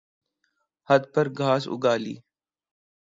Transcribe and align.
ھت 0.89 1.03
پر 1.13 1.25
گھاس 1.39 1.63
اگا 1.73 1.93
لی 2.03 2.15